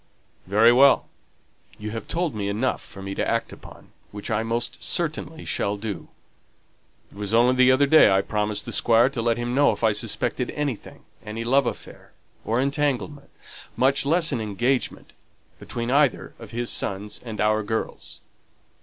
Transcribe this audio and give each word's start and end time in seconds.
"Very 0.47 0.73
well; 0.73 1.09
you 1.77 1.91
have 1.91 2.07
told 2.07 2.33
me 2.33 2.49
enough 2.49 2.81
for 2.81 3.03
me 3.03 3.13
to 3.13 3.27
act 3.29 3.53
upon, 3.53 3.91
which 4.09 4.31
I 4.31 4.41
most 4.41 4.81
certainly 4.81 5.45
shall 5.45 5.77
do. 5.77 6.07
It 7.11 7.17
was 7.19 7.35
only 7.35 7.53
the 7.53 7.71
other 7.71 7.85
day 7.85 8.09
I 8.09 8.21
promised 8.23 8.65
the 8.65 8.71
Squire 8.71 9.09
to 9.09 9.21
let 9.21 9.37
him 9.37 9.53
know 9.53 9.71
if 9.73 9.83
I 9.83 9.91
suspected 9.91 10.49
anything 10.55 11.03
any 11.23 11.43
love 11.43 11.67
affair, 11.67 12.13
or 12.43 12.59
entanglement, 12.59 13.29
much 13.77 14.03
less 14.03 14.31
an 14.31 14.41
engagement, 14.41 15.13
between 15.59 15.91
either 15.91 16.33
of 16.39 16.49
his 16.49 16.71
sons 16.71 17.21
and 17.23 17.39
our 17.39 17.61
girls." 17.61 18.21